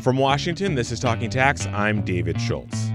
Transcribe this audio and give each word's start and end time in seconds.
From 0.00 0.18
Washington, 0.18 0.74
this 0.74 0.92
is 0.92 1.00
Talking 1.00 1.30
Tax. 1.30 1.66
I'm 1.66 2.02
David 2.02 2.40
Schultz. 2.40 2.90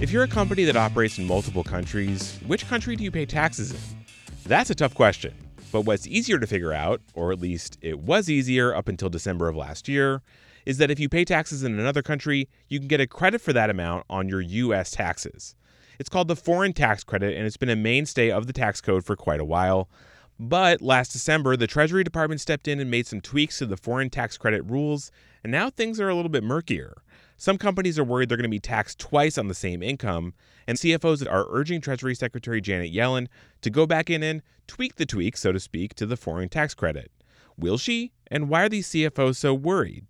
If 0.00 0.10
you're 0.10 0.24
a 0.24 0.28
company 0.28 0.64
that 0.64 0.76
operates 0.76 1.18
in 1.18 1.26
multiple 1.26 1.64
countries, 1.64 2.38
which 2.46 2.68
country 2.68 2.96
do 2.96 3.04
you 3.04 3.10
pay 3.10 3.24
taxes 3.24 3.72
in? 3.72 3.78
That's 4.44 4.70
a 4.70 4.74
tough 4.74 4.94
question. 4.94 5.34
But 5.72 5.82
what's 5.82 6.06
easier 6.06 6.38
to 6.38 6.46
figure 6.46 6.72
out, 6.72 7.00
or 7.14 7.32
at 7.32 7.40
least 7.40 7.78
it 7.80 8.00
was 8.00 8.28
easier 8.28 8.74
up 8.74 8.88
until 8.88 9.08
December 9.08 9.48
of 9.48 9.56
last 9.56 9.88
year, 9.88 10.22
is 10.66 10.78
that 10.78 10.90
if 10.90 11.00
you 11.00 11.08
pay 11.08 11.24
taxes 11.24 11.62
in 11.62 11.78
another 11.78 12.02
country, 12.02 12.48
you 12.68 12.78
can 12.78 12.88
get 12.88 13.00
a 13.00 13.06
credit 13.06 13.40
for 13.40 13.52
that 13.54 13.70
amount 13.70 14.04
on 14.10 14.28
your 14.28 14.40
U.S. 14.40 14.90
taxes. 14.90 15.54
It's 15.98 16.08
called 16.08 16.28
the 16.28 16.36
foreign 16.36 16.72
tax 16.72 17.02
credit, 17.02 17.36
and 17.36 17.46
it's 17.46 17.56
been 17.56 17.68
a 17.68 17.76
mainstay 17.76 18.30
of 18.30 18.46
the 18.46 18.52
tax 18.52 18.80
code 18.80 19.04
for 19.04 19.16
quite 19.16 19.40
a 19.40 19.44
while. 19.44 19.88
But 20.38 20.80
last 20.80 21.12
December, 21.12 21.56
the 21.56 21.66
Treasury 21.66 22.04
Department 22.04 22.40
stepped 22.40 22.68
in 22.68 22.78
and 22.78 22.88
made 22.88 23.08
some 23.08 23.20
tweaks 23.20 23.58
to 23.58 23.66
the 23.66 23.76
foreign 23.76 24.08
tax 24.08 24.38
credit 24.38 24.62
rules, 24.62 25.10
and 25.42 25.50
now 25.50 25.70
things 25.70 25.98
are 25.98 26.08
a 26.08 26.14
little 26.14 26.28
bit 26.28 26.44
murkier. 26.44 27.02
Some 27.36 27.58
companies 27.58 27.98
are 27.98 28.04
worried 28.04 28.28
they're 28.28 28.36
going 28.36 28.44
to 28.44 28.48
be 28.48 28.60
taxed 28.60 29.00
twice 29.00 29.36
on 29.36 29.48
the 29.48 29.54
same 29.54 29.82
income, 29.82 30.34
and 30.68 30.78
CFOs 30.78 31.28
are 31.28 31.46
urging 31.50 31.80
Treasury 31.80 32.14
Secretary 32.14 32.60
Janet 32.60 32.92
Yellen 32.92 33.26
to 33.62 33.70
go 33.70 33.84
back 33.84 34.08
in 34.08 34.22
and 34.22 34.42
tweak 34.68 34.96
the 34.96 35.06
tweak, 35.06 35.36
so 35.36 35.50
to 35.50 35.58
speak, 35.58 35.94
to 35.94 36.06
the 36.06 36.16
foreign 36.16 36.48
tax 36.48 36.74
credit. 36.74 37.10
Will 37.56 37.78
she? 37.78 38.12
And 38.28 38.48
why 38.48 38.62
are 38.62 38.68
these 38.68 38.88
CFOs 38.88 39.36
so 39.36 39.54
worried? 39.54 40.06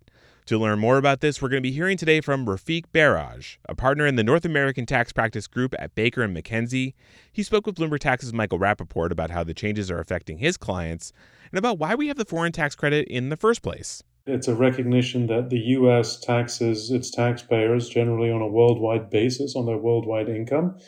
To 0.49 0.57
learn 0.57 0.79
more 0.79 0.97
about 0.97 1.21
this, 1.21 1.43
we're 1.43 1.49
going 1.49 1.61
to 1.61 1.69
be 1.69 1.71
hearing 1.71 1.95
today 1.95 2.21
from 2.21 2.47
Rafic 2.47 2.85
Barrage, 2.91 3.57
a 3.65 3.75
partner 3.75 4.07
in 4.07 4.15
the 4.15 4.23
North 4.23 4.45
American 4.45 4.87
Tax 4.87 5.13
Practice 5.13 5.45
Group 5.45 5.75
at 5.77 5.93
Baker 5.93 6.27
& 6.27 6.27
McKenzie. 6.27 6.95
He 7.31 7.43
spoke 7.43 7.67
with 7.67 7.75
Bloomberg 7.75 7.99
Tax's 7.99 8.33
Michael 8.33 8.57
Rapoport 8.57 9.11
about 9.11 9.29
how 9.29 9.43
the 9.43 9.53
changes 9.53 9.91
are 9.91 9.99
affecting 9.99 10.39
his 10.39 10.57
clients 10.57 11.13
and 11.51 11.59
about 11.59 11.77
why 11.77 11.93
we 11.93 12.07
have 12.07 12.17
the 12.17 12.25
foreign 12.25 12.51
tax 12.51 12.73
credit 12.73 13.07
in 13.09 13.29
the 13.29 13.37
first 13.37 13.61
place. 13.61 14.01
It's 14.25 14.47
a 14.47 14.55
recognition 14.55 15.27
that 15.27 15.51
the 15.51 15.59
U.S. 15.59 16.19
taxes 16.19 16.89
its 16.89 17.11
taxpayers 17.11 17.87
generally 17.87 18.31
on 18.31 18.41
a 18.41 18.47
worldwide 18.47 19.11
basis 19.11 19.55
on 19.55 19.67
their 19.67 19.77
worldwide 19.77 20.29
income. 20.29 20.79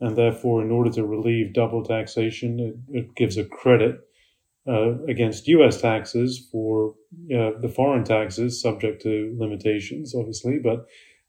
And 0.00 0.16
therefore, 0.16 0.60
in 0.60 0.72
order 0.72 0.90
to 0.90 1.06
relieve 1.06 1.54
double 1.54 1.84
taxation, 1.84 2.58
it, 2.58 2.74
it 2.92 3.14
gives 3.14 3.36
a 3.36 3.44
credit 3.44 4.00
uh, 4.66 5.02
against 5.08 5.48
U.S. 5.48 5.80
taxes 5.80 6.48
for 6.50 6.94
uh, 7.34 7.50
the 7.60 7.72
foreign 7.74 8.04
taxes, 8.04 8.60
subject 8.60 9.02
to 9.02 9.36
limitations, 9.38 10.14
obviously. 10.14 10.58
But 10.58 10.86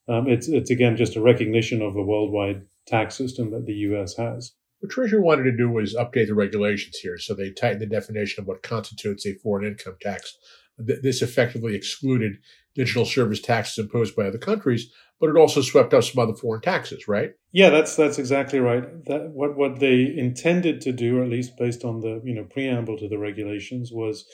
um, 0.08 0.28
it's 0.28 0.48
it's 0.48 0.70
again 0.70 0.96
just 0.98 1.16
a 1.16 1.22
recognition 1.22 1.82
of 1.82 1.94
the 1.94 2.04
worldwide 2.04 2.64
tax 2.86 3.16
system 3.16 3.52
that 3.52 3.66
the 3.66 3.74
U.S. 3.74 4.16
has. 4.18 4.54
What 4.80 4.92
Treasury 4.92 5.22
wanted 5.22 5.44
to 5.44 5.58
do 5.58 5.70
was 5.70 5.96
update 5.96 6.28
the 6.28 6.36
regulations 6.36 6.98
here, 6.98 7.18
so 7.18 7.34
they 7.34 7.52
tightened 7.52 7.82
the 7.82 7.88
definition 7.88 8.42
of 8.42 8.48
what 8.48 8.64
constitutes 8.64 9.26
a 9.26 9.34
foreign 9.36 9.66
income 9.66 9.98
tax. 10.02 10.38
This 10.78 11.22
effectively 11.22 11.74
excluded 11.74 12.38
digital 12.76 13.06
service 13.06 13.42
taxes 13.42 13.78
imposed 13.78 14.16
by 14.16 14.28
other 14.28 14.38
countries, 14.38 14.92
but 15.20 15.30
it 15.30 15.38
also 15.38 15.62
swept 15.62 15.94
up 15.94 16.04
some 16.04 16.22
other 16.22 16.36
foreign 16.36 16.62
taxes, 16.62 17.08
right? 17.08 17.32
Yeah, 17.52 17.70
that's 17.70 17.96
that's 17.96 18.20
exactly 18.20 18.60
right. 18.60 18.84
That 19.06 19.32
what 19.32 19.56
what 19.56 19.80
they 19.80 20.14
intended 20.16 20.82
to 20.82 20.92
do, 20.92 21.20
or 21.20 21.24
at 21.24 21.30
least 21.30 21.58
based 21.58 21.84
on 21.86 22.02
the 22.02 22.22
you 22.24 22.36
know 22.36 22.44
preamble 22.44 22.98
to 22.98 23.08
the 23.08 23.18
regulations, 23.18 23.92
was 23.92 24.26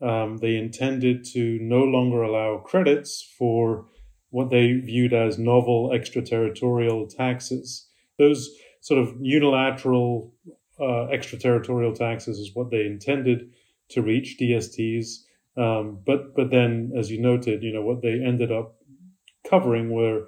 um, 0.00 0.38
they 0.38 0.56
intended 0.56 1.24
to 1.32 1.58
no 1.60 1.82
longer 1.82 2.22
allow 2.22 2.58
credits 2.58 3.28
for 3.38 3.86
what 4.30 4.50
they 4.50 4.72
viewed 4.74 5.12
as 5.12 5.38
novel 5.38 5.92
extraterritorial 5.92 7.08
taxes. 7.08 7.88
Those 8.18 8.48
sort 8.80 9.00
of 9.00 9.14
unilateral 9.20 10.32
uh, 10.80 11.06
extraterritorial 11.06 11.94
taxes 11.94 12.38
is 12.38 12.54
what 12.54 12.70
they 12.70 12.86
intended 12.86 13.50
to 13.90 14.02
reach 14.02 14.36
DSTs. 14.40 15.06
Um, 15.56 16.00
but 16.06 16.34
but 16.34 16.50
then, 16.50 16.92
as 16.96 17.10
you 17.10 17.20
noted, 17.20 17.62
you 17.62 17.72
know 17.72 17.82
what 17.82 18.02
they 18.02 18.22
ended 18.24 18.52
up 18.52 18.76
covering 19.48 19.90
were 19.90 20.26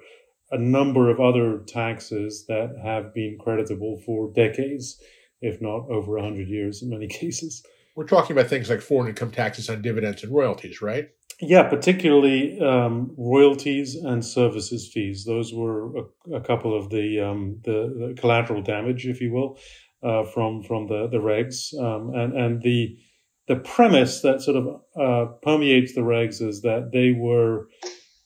a 0.51 0.57
number 0.57 1.09
of 1.09 1.19
other 1.19 1.63
taxes 1.67 2.45
that 2.47 2.75
have 2.83 3.13
been 3.13 3.37
creditable 3.39 4.01
for 4.05 4.31
decades, 4.33 5.01
if 5.41 5.61
not 5.61 5.89
over 5.89 6.15
100 6.15 6.47
years 6.47 6.83
in 6.83 6.89
many 6.89 7.07
cases. 7.21 7.63
We're 7.95 8.07
talking 8.07 8.35
about 8.35 8.49
things 8.49 8.69
like 8.69 8.81
foreign 8.81 9.09
income 9.09 9.31
taxes 9.31 9.69
on 9.69 9.81
dividends 9.81 10.23
and 10.23 10.33
royalties, 10.33 10.81
right? 10.81 11.09
Yeah, 11.41 11.63
particularly 11.63 12.59
um, 12.59 13.13
royalties 13.17 13.95
and 13.95 14.23
services 14.23 14.89
fees. 14.91 15.25
Those 15.25 15.53
were 15.53 15.97
a, 15.97 16.35
a 16.35 16.41
couple 16.41 16.77
of 16.77 16.89
the, 16.89 17.19
um, 17.19 17.59
the, 17.63 18.13
the 18.13 18.15
collateral 18.19 18.61
damage, 18.61 19.07
if 19.07 19.19
you 19.21 19.31
will, 19.31 19.57
uh, 20.03 20.23
from 20.23 20.61
from 20.63 20.87
the 20.87 21.07
the 21.07 21.17
regs, 21.17 21.73
um, 21.79 22.13
and 22.13 22.33
and 22.33 22.61
the 22.61 22.97
the 23.47 23.57
premise 23.57 24.21
that 24.21 24.41
sort 24.41 24.57
of 24.57 24.81
uh, 24.99 25.31
permeates 25.41 25.93
the 25.93 26.01
regs 26.01 26.41
is 26.41 26.61
that 26.61 26.91
they 26.93 27.11
were 27.11 27.67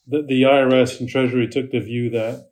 the, 0.06 0.22
the 0.22 0.42
IRS 0.42 1.00
and 1.00 1.08
Treasury 1.08 1.48
took 1.48 1.70
the 1.70 1.80
view 1.80 2.10
that 2.10 2.48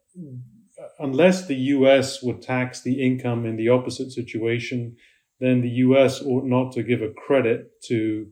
unless 0.98 1.46
the 1.46 1.54
U.S. 1.54 2.22
would 2.22 2.42
tax 2.42 2.82
the 2.82 3.04
income 3.04 3.46
in 3.46 3.56
the 3.56 3.68
opposite 3.68 4.12
situation, 4.12 4.96
then 5.40 5.60
the 5.60 5.70
U.S. 5.70 6.22
ought 6.22 6.44
not 6.44 6.72
to 6.72 6.82
give 6.82 7.02
a 7.02 7.12
credit 7.12 7.82
to 7.84 8.26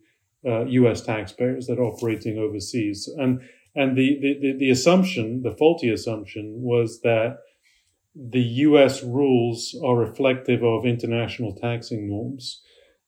uh, 0.46 0.64
U.S. 0.66 1.00
taxpayers 1.02 1.66
that 1.66 1.78
are 1.78 1.84
operating 1.84 2.38
overseas. 2.38 3.08
And 3.16 3.40
and 3.76 3.96
the, 3.96 4.18
the, 4.20 4.56
the 4.56 4.70
assumption, 4.70 5.42
the 5.42 5.50
faulty 5.50 5.90
assumption, 5.90 6.62
was 6.62 7.00
that 7.00 7.38
the 8.14 8.40
U.S. 8.40 9.02
rules 9.02 9.76
are 9.84 9.96
reflective 9.96 10.62
of 10.62 10.86
international 10.86 11.56
taxing 11.56 12.08
norms, 12.08 12.62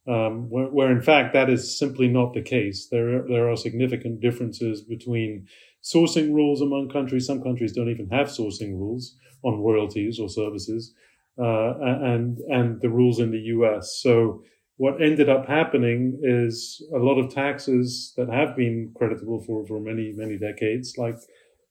um, 0.08 0.48
where, 0.50 0.66
where, 0.66 0.92
in 0.92 1.02
fact 1.02 1.32
that 1.32 1.50
is 1.50 1.78
simply 1.78 2.08
not 2.08 2.32
the 2.32 2.42
case. 2.42 2.88
There 2.90 3.22
there 3.28 3.50
are 3.50 3.56
significant 3.56 4.20
differences 4.20 4.82
between 4.82 5.46
sourcing 5.82 6.32
rules 6.32 6.60
among 6.60 6.90
countries. 6.90 7.26
Some 7.26 7.42
countries 7.42 7.72
don't 7.72 7.90
even 7.90 8.08
have 8.10 8.28
sourcing 8.28 8.78
rules 8.78 9.16
on 9.42 9.60
royalties 9.60 10.18
or 10.18 10.28
services, 10.28 10.94
uh, 11.38 11.74
and 11.80 12.38
and 12.38 12.80
the 12.80 12.90
rules 12.90 13.18
in 13.18 13.30
the 13.30 13.40
U.S. 13.56 13.98
So 14.02 14.42
what 14.76 15.02
ended 15.02 15.28
up 15.28 15.46
happening 15.46 16.18
is 16.22 16.84
a 16.94 16.98
lot 16.98 17.18
of 17.18 17.32
taxes 17.32 18.12
that 18.16 18.28
have 18.28 18.54
been 18.56 18.92
creditable 18.96 19.42
for 19.42 19.66
for 19.66 19.80
many 19.80 20.12
many 20.14 20.36
decades, 20.38 20.94
like 20.98 21.16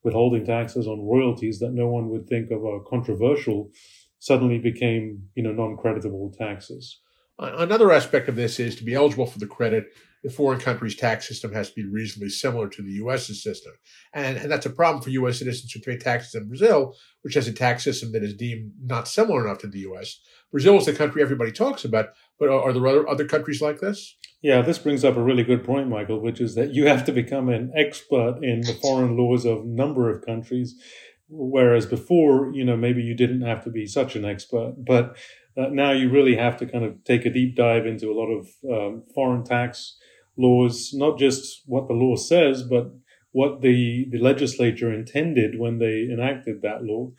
withholding 0.03 0.45
taxes 0.45 0.87
on 0.87 1.07
royalties 1.07 1.59
that 1.59 1.73
no 1.73 1.87
one 1.87 2.09
would 2.09 2.27
think 2.27 2.51
of 2.51 2.63
are 2.65 2.79
controversial, 2.81 3.71
suddenly 4.19 4.57
became 4.59 5.29
you 5.35 5.43
know 5.43 5.51
non-creditable 5.53 6.33
taxes. 6.37 6.99
Another 7.37 7.91
aspect 7.91 8.29
of 8.29 8.35
this 8.35 8.59
is 8.59 8.75
to 8.77 8.83
be 8.83 8.93
eligible 8.93 9.25
for 9.25 9.39
the 9.39 9.47
credit, 9.47 9.87
the 10.23 10.31
foreign 10.31 10.59
country's 10.59 10.95
tax 10.95 11.27
system 11.27 11.53
has 11.53 11.69
to 11.69 11.75
be 11.75 11.85
reasonably 11.85 12.29
similar 12.29 12.67
to 12.69 12.81
the 12.81 12.93
U.S.'s 12.93 13.43
system. 13.43 13.73
And, 14.13 14.37
and 14.37 14.51
that's 14.51 14.65
a 14.65 14.71
problem 14.71 15.03
for 15.03 15.11
U.S. 15.11 15.37
citizens 15.37 15.71
who 15.71 15.81
pay 15.81 15.97
taxes 15.97 16.33
in 16.33 16.47
Brazil, 16.47 16.95
which 17.21 17.35
has 17.35 17.47
a 17.47 17.53
tax 17.53 17.83
system 17.83 18.11
that 18.13 18.23
is 18.23 18.33
deemed 18.33 18.71
not 18.81 19.07
similar 19.07 19.45
enough 19.45 19.59
to 19.59 19.67
the 19.67 19.79
U.S. 19.79 20.19
Brazil 20.51 20.77
is 20.77 20.85
the 20.85 20.93
country 20.93 21.21
everybody 21.21 21.51
talks 21.51 21.85
about, 21.85 22.07
but 22.39 22.49
are, 22.49 22.59
are 22.59 22.73
there 22.73 22.87
other, 22.87 23.07
other 23.07 23.25
countries 23.25 23.61
like 23.61 23.81
this? 23.81 24.15
Yeah, 24.41 24.61
this 24.61 24.79
brings 24.79 25.03
up 25.03 25.17
a 25.17 25.23
really 25.23 25.43
good 25.43 25.63
point, 25.63 25.89
Michael, 25.89 26.21
which 26.21 26.39
is 26.39 26.55
that 26.55 26.73
you 26.73 26.87
have 26.87 27.05
to 27.05 27.11
become 27.11 27.49
an 27.49 27.71
expert 27.75 28.39
in 28.41 28.61
the 28.61 28.77
foreign 28.81 29.17
laws 29.17 29.45
of 29.45 29.59
a 29.59 29.65
number 29.65 30.09
of 30.09 30.25
countries, 30.25 30.75
whereas 31.27 31.85
before, 31.85 32.51
you 32.53 32.63
know, 32.63 32.77
maybe 32.77 33.03
you 33.03 33.15
didn't 33.15 33.41
have 33.41 33.63
to 33.65 33.69
be 33.69 33.85
such 33.85 34.15
an 34.15 34.23
expert. 34.23 34.75
But 34.77 35.17
uh, 35.57 35.67
now 35.71 35.91
you 35.91 36.09
really 36.09 36.35
have 36.35 36.57
to 36.57 36.65
kind 36.65 36.83
of 36.83 37.03
take 37.03 37.25
a 37.25 37.29
deep 37.29 37.55
dive 37.55 37.85
into 37.85 38.11
a 38.11 38.17
lot 38.17 38.27
of 38.27 38.47
um, 38.69 39.03
foreign 39.13 39.43
tax 39.43 39.97
laws, 40.37 40.91
not 40.93 41.17
just 41.17 41.63
what 41.65 41.87
the 41.87 41.93
law 41.93 42.15
says, 42.15 42.63
but 42.63 42.91
what 43.31 43.61
the, 43.61 44.07
the 44.11 44.17
legislature 44.17 44.93
intended 44.93 45.59
when 45.59 45.79
they 45.79 46.07
enacted 46.11 46.61
that 46.61 46.83
law. 46.83 47.11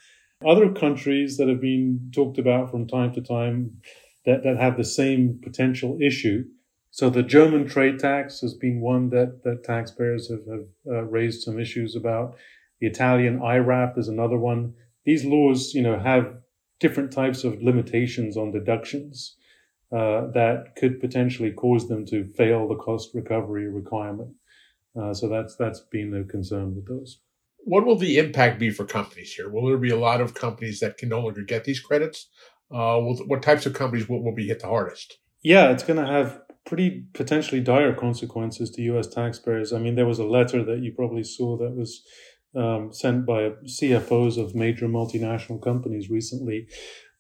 Other 0.46 0.72
countries 0.72 1.36
that 1.38 1.48
have 1.48 1.60
been 1.60 2.10
talked 2.14 2.38
about 2.38 2.70
from 2.70 2.86
time 2.86 3.12
to 3.14 3.22
time 3.22 3.78
that, 4.26 4.42
that 4.42 4.58
have 4.58 4.76
the 4.76 4.84
same 4.84 5.40
potential 5.42 5.98
issue. 6.00 6.44
So 6.90 7.10
the 7.10 7.22
German 7.22 7.66
trade 7.66 7.98
tax 7.98 8.40
has 8.40 8.54
been 8.54 8.80
one 8.80 9.10
that, 9.10 9.42
that 9.44 9.64
taxpayers 9.64 10.30
have, 10.30 10.40
have 10.50 10.66
uh, 10.86 11.02
raised 11.04 11.42
some 11.42 11.58
issues 11.58 11.94
about. 11.94 12.36
The 12.80 12.86
Italian 12.86 13.40
IRAP 13.42 13.98
is 13.98 14.08
another 14.08 14.38
one. 14.38 14.74
These 15.04 15.24
laws, 15.24 15.72
you 15.74 15.82
know, 15.82 15.98
have 15.98 16.34
different 16.80 17.12
types 17.12 17.44
of 17.44 17.62
limitations 17.62 18.36
on 18.36 18.52
deductions 18.52 19.36
uh, 19.92 20.26
that 20.32 20.74
could 20.76 21.00
potentially 21.00 21.52
cause 21.52 21.88
them 21.88 22.04
to 22.06 22.26
fail 22.36 22.66
the 22.66 22.74
cost 22.74 23.10
recovery 23.14 23.68
requirement. 23.68 24.34
Uh, 25.00 25.12
so 25.12 25.28
that's 25.28 25.56
that's 25.56 25.80
been 25.80 26.10
the 26.10 26.24
concern 26.24 26.74
with 26.74 26.88
those. 26.88 27.20
What 27.58 27.84
will 27.84 27.96
the 27.96 28.18
impact 28.18 28.58
be 28.58 28.70
for 28.70 28.84
companies 28.84 29.32
here? 29.34 29.48
Will 29.48 29.66
there 29.66 29.76
be 29.76 29.90
a 29.90 29.98
lot 29.98 30.20
of 30.20 30.34
companies 30.34 30.80
that 30.80 30.96
can 30.96 31.08
no 31.08 31.20
longer 31.20 31.42
get 31.42 31.64
these 31.64 31.80
credits? 31.80 32.28
Uh, 32.70 32.98
will, 32.98 33.16
what 33.26 33.42
types 33.42 33.66
of 33.66 33.74
companies 33.74 34.08
will, 34.08 34.22
will 34.22 34.34
be 34.34 34.48
hit 34.48 34.60
the 34.60 34.68
hardest? 34.68 35.18
Yeah, 35.42 35.70
it's 35.70 35.82
going 35.82 36.04
to 36.04 36.10
have 36.10 36.40
pretty 36.64 37.04
potentially 37.12 37.60
dire 37.60 37.94
consequences 37.94 38.70
to 38.72 38.82
U.S. 38.82 39.06
taxpayers. 39.06 39.72
I 39.72 39.78
mean, 39.78 39.94
there 39.94 40.06
was 40.06 40.18
a 40.18 40.24
letter 40.24 40.64
that 40.64 40.80
you 40.80 40.92
probably 40.92 41.22
saw 41.22 41.56
that 41.58 41.76
was 41.76 42.02
um, 42.56 42.92
sent 42.92 43.26
by 43.26 43.50
CFOs 43.64 44.38
of 44.38 44.54
major 44.54 44.88
multinational 44.88 45.62
companies 45.62 46.10
recently, 46.10 46.66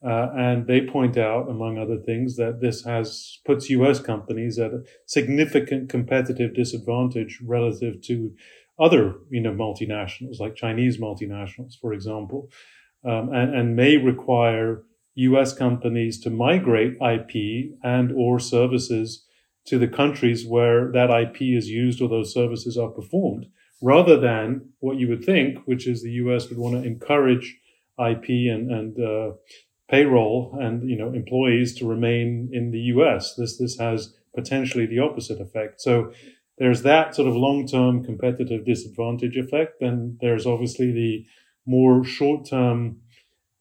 Uh, 0.06 0.28
and 0.36 0.66
they 0.66 0.80
point 0.86 1.16
out, 1.16 1.48
among 1.48 1.78
other 1.78 1.98
things, 1.98 2.36
that 2.36 2.60
this 2.60 2.84
has 2.84 3.38
puts 3.46 3.70
U.S. 3.70 3.98
companies 3.98 4.58
at 4.58 4.72
a 4.72 4.82
significant 5.06 5.88
competitive 5.88 6.54
disadvantage 6.54 7.40
relative 7.42 8.02
to 8.02 8.32
other, 8.78 9.14
you 9.30 9.40
know, 9.40 9.52
multinationals 9.52 10.38
like 10.38 10.54
Chinese 10.54 10.98
multinationals, 10.98 11.72
for 11.80 11.92
example, 11.94 12.50
um, 13.04 13.32
and, 13.32 13.54
and 13.54 13.74
may 13.74 13.96
require 13.96 14.82
U.S. 15.14 15.54
companies 15.54 16.20
to 16.20 16.30
migrate 16.30 16.94
IP 17.00 17.72
and 17.82 18.12
or 18.12 18.38
services 18.38 19.24
to 19.66 19.78
the 19.78 19.88
countries 19.88 20.46
where 20.46 20.92
that 20.92 21.10
IP 21.10 21.40
is 21.40 21.68
used 21.68 22.00
or 22.00 22.08
those 22.08 22.34
services 22.34 22.76
are 22.76 22.90
performed, 22.90 23.46
rather 23.82 24.18
than 24.18 24.70
what 24.80 24.96
you 24.96 25.08
would 25.08 25.24
think, 25.24 25.58
which 25.66 25.86
is 25.86 26.02
the 26.02 26.12
U.S. 26.12 26.48
would 26.48 26.58
want 26.58 26.74
to 26.74 26.86
encourage 26.86 27.56
IP 27.98 28.28
and, 28.28 28.70
and 28.70 28.98
uh, 28.98 29.32
payroll 29.88 30.56
and 30.60 30.88
you 30.88 30.96
know 30.96 31.12
employees 31.12 31.74
to 31.76 31.86
remain 31.86 32.50
in 32.52 32.70
the 32.70 32.80
U.S. 32.94 33.34
This 33.36 33.58
this 33.58 33.78
has 33.78 34.14
potentially 34.34 34.86
the 34.86 34.98
opposite 34.98 35.40
effect. 35.40 35.80
So 35.80 36.12
there's 36.58 36.82
that 36.82 37.14
sort 37.14 37.28
of 37.28 37.36
long-term 37.36 38.04
competitive 38.04 38.64
disadvantage 38.64 39.36
effect. 39.36 39.74
Then 39.80 40.18
there's 40.20 40.46
obviously 40.46 40.92
the 40.92 41.26
more 41.66 42.04
short-term 42.04 42.98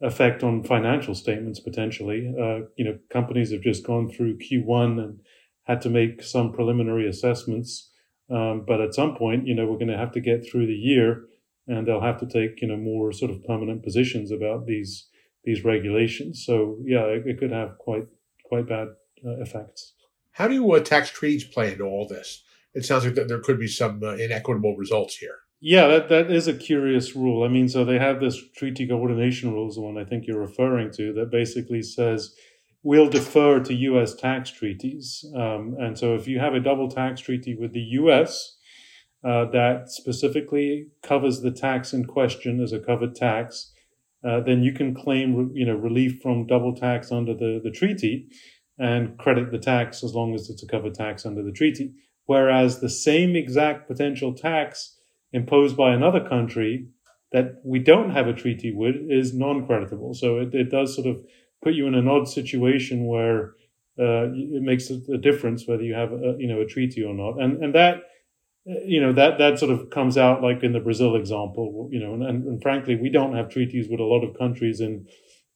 effect 0.01 0.44
on 0.44 0.63
financial 0.63 1.15
statements 1.15 1.59
potentially. 1.59 2.33
Uh, 2.39 2.68
you 2.75 2.85
know, 2.85 2.97
companies 3.11 3.51
have 3.51 3.61
just 3.61 3.85
gone 3.85 4.09
through 4.09 4.38
Q1 4.38 5.01
and 5.01 5.19
had 5.63 5.81
to 5.81 5.89
make 5.89 6.23
some 6.23 6.53
preliminary 6.53 7.07
assessments. 7.07 7.91
Um, 8.30 8.63
but 8.68 8.81
at 8.81 8.95
some 8.95 9.16
point, 9.16 9.48
you 9.48 9.54
know, 9.54 9.66
we're 9.66 9.77
going 9.77 9.88
to 9.88 9.98
have 9.98 10.12
to 10.13 10.19
get 10.19 10.50
through 10.50 10.68
the 10.68 10.74
year 10.74 11.25
and 11.68 11.88
they'll 11.88 12.01
have 12.01 12.19
to 12.19 12.25
take, 12.27 12.62
you 12.62 12.68
know, 12.68 12.77
more 12.77 13.12
sort 13.12 13.31
of 13.31 13.44
permanent 13.44 13.83
positions 13.83 14.31
about 14.31 14.66
these, 14.66 15.07
these 15.44 15.63
regulations. 15.63 16.44
So 16.45 16.77
yeah, 16.86 17.04
it, 17.06 17.24
it 17.25 17.39
could 17.39 17.51
have 17.51 17.77
quite, 17.77 18.07
quite 18.45 18.68
bad 18.68 18.88
uh, 19.25 19.42
effects. 19.42 19.94
How 20.31 20.48
do 20.48 20.72
uh, 20.74 20.80
tax 20.80 21.10
treaties 21.10 21.44
play 21.44 21.72
into 21.72 21.83
all 21.83 22.07
this? 22.07 22.44
It 22.74 22.83
sounds 22.83 23.06
like 23.06 23.16
that 23.16 23.27
there 23.27 23.39
could 23.39 23.60
be 23.60 23.68
some 23.68 24.04
uh, 24.04 24.16
inequitable 24.16 24.75
results 24.75 25.18
here. 25.18 25.38
Yeah, 25.62 25.88
that, 25.88 26.10
that 26.10 26.30
is 26.30 26.48
a 26.48 26.54
curious 26.54 27.16
rule. 27.16 27.44
I 27.44 27.48
mean, 27.48 27.69
so 27.69 27.86
they 27.86 27.98
have 27.98 28.19
this 28.19 28.39
treaty 28.57 28.88
coordination 28.88 29.54
rules, 29.54 29.75
the 29.75 29.81
one 29.81 29.98
I 29.98 30.04
think 30.04 30.28
you're 30.28 30.39
referring 30.39 30.92
to, 30.92 31.13
that 31.13 31.31
basically 31.31 31.81
says 31.81 32.36
we'll 32.85 33.09
defer 33.09 33.59
to 33.59 33.73
U.S. 33.73 34.13
tax 34.13 34.51
treaties. 34.51 35.25
Um, 35.35 35.75
and 35.79 35.97
so 35.97 36.13
if 36.13 36.27
you 36.27 36.39
have 36.39 36.53
a 36.53 36.59
double 36.59 36.87
tax 36.87 37.19
treaty 37.19 37.55
with 37.55 37.73
the 37.73 37.87
U.S. 38.01 38.57
Uh, 39.23 39.45
that 39.45 39.89
specifically 39.89 40.85
covers 41.01 41.41
the 41.41 41.49
tax 41.49 41.93
in 41.93 42.05
question 42.05 42.61
as 42.61 42.71
a 42.71 42.79
covered 42.79 43.15
tax, 43.15 43.73
uh, 44.23 44.39
then 44.39 44.61
you 44.61 44.71
can 44.71 44.93
claim, 44.93 45.49
you 45.55 45.65
know, 45.65 45.73
relief 45.73 46.21
from 46.21 46.45
double 46.45 46.75
tax 46.75 47.11
under 47.11 47.33
the, 47.33 47.59
the 47.63 47.71
treaty 47.71 48.27
and 48.77 49.17
credit 49.17 49.51
the 49.51 49.57
tax 49.57 50.03
as 50.03 50.13
long 50.13 50.35
as 50.35 50.47
it's 50.51 50.61
a 50.61 50.67
covered 50.67 50.93
tax 50.93 51.25
under 51.25 51.41
the 51.41 51.51
treaty. 51.51 51.91
Whereas 52.27 52.81
the 52.81 52.89
same 52.89 53.35
exact 53.35 53.87
potential 53.87 54.31
tax 54.31 54.95
imposed 55.33 55.75
by 55.75 55.91
another 55.91 56.23
country 56.23 56.87
that 57.31 57.61
we 57.63 57.79
don't 57.79 58.11
have 58.11 58.27
a 58.27 58.33
treaty 58.33 58.71
with 58.71 58.95
is 59.09 59.33
non-creditable. 59.33 60.13
So 60.13 60.37
it, 60.37 60.53
it 60.53 60.69
does 60.69 60.95
sort 60.95 61.07
of 61.07 61.25
put 61.63 61.74
you 61.74 61.88
in 61.88 61.96
an 61.96 62.07
odd 62.07 62.28
situation 62.28 63.06
where 63.06 63.54
uh, 64.00 64.28
it 64.34 64.62
makes 64.62 64.90
a 64.90 65.18
difference 65.18 65.68
whether 65.68 65.84
you 65.84 65.94
have 65.94 66.12
a, 66.12 66.36
you 66.38 66.48
know 66.48 66.62
a 66.62 66.66
treaty 66.66 67.04
or 67.04 67.13
not, 67.13 67.42
and 67.42 67.63
and 67.63 67.74
that 67.74 68.04
you 68.66 69.02
know 69.02 69.13
that 69.13 69.38
that 69.38 69.57
sort 69.60 69.72
of 69.72 69.90
comes 69.90 70.18
out 70.18 70.42
like 70.42 70.63
in 70.63 70.74
the 70.74 70.80
Brazil 70.80 71.16
example, 71.16 71.90
you 71.92 72.00
know, 72.00 72.13
and, 72.13 72.24
and, 72.24 72.62
frankly, 72.62 72.96
we 72.96 73.10
don't 73.10 73.36
have 73.36 73.50
treaties 73.50 73.88
with 73.90 74.00
a 74.00 74.04
lot 74.04 74.24
of 74.24 74.38
countries 74.38 74.81
in 74.81 75.07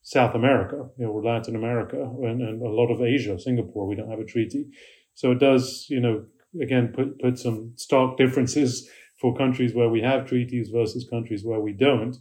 South 0.02 0.34
America, 0.34 0.88
you 0.96 1.04
know, 1.04 1.12
or 1.12 1.22
Latin 1.22 1.54
America, 1.54 2.00
and, 2.00 2.40
and 2.40 2.62
a 2.62 2.70
lot 2.70 2.90
of 2.90 3.02
Asia, 3.02 3.38
Singapore, 3.38 3.86
we 3.86 3.94
don't 3.94 4.10
have 4.10 4.20
a 4.20 4.24
treaty, 4.24 4.66
so 5.14 5.32
it 5.32 5.38
does, 5.38 5.86
you 5.90 6.00
know, 6.00 6.24
again 6.62 6.92
put 6.94 7.18
put 7.20 7.38
some 7.38 7.72
stark 7.76 8.16
differences 8.16 8.88
for 9.20 9.36
countries 9.36 9.74
where 9.74 9.90
we 9.90 10.00
have 10.00 10.26
treaties 10.26 10.70
versus 10.70 11.06
countries 11.08 11.44
where 11.44 11.60
we 11.60 11.72
don't. 11.72 12.16